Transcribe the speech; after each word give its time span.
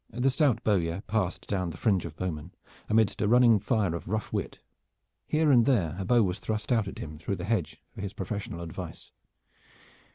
The 0.09 0.31
stout 0.31 0.63
bowyer 0.63 1.01
passed 1.05 1.45
down 1.45 1.69
the 1.69 1.77
fringe 1.77 2.05
of 2.05 2.15
bowmen, 2.15 2.55
amidst 2.89 3.21
a 3.21 3.27
running 3.27 3.59
fire 3.59 3.93
of 3.93 4.07
rough 4.07 4.33
wit. 4.33 4.57
Here 5.27 5.51
and 5.51 5.63
there 5.63 5.95
a 5.99 6.05
bow 6.05 6.23
was 6.23 6.39
thrust 6.39 6.71
out 6.71 6.87
at 6.87 6.97
him 6.97 7.19
through 7.19 7.35
the 7.35 7.43
hedge 7.45 7.79
for 7.93 8.01
his 8.01 8.13
professional 8.13 8.61
advice. 8.61 9.11